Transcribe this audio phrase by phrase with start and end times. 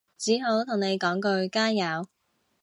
[0.17, 2.07] 只好同你講句加油